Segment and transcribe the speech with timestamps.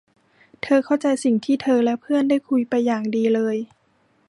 [0.63, 3.55] เธอเข้าใจสิ่งที่เธอและเพื่อนได้คุยไปอย่างดีเลย